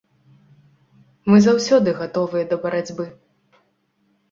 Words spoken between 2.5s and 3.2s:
да барацьбы.